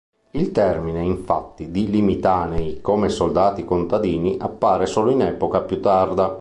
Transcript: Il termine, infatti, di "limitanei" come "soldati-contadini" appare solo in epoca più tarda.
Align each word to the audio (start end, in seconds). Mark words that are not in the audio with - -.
Il 0.31 0.51
termine, 0.51 1.03
infatti, 1.03 1.69
di 1.69 1.87
"limitanei" 1.91 2.81
come 2.81 3.07
"soldati-contadini" 3.07 4.35
appare 4.41 4.87
solo 4.87 5.11
in 5.11 5.21
epoca 5.21 5.61
più 5.61 5.79
tarda. 5.79 6.29